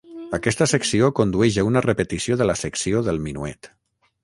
[0.35, 3.73] Aquesta secció condueix a una repetició de la secció del minuet.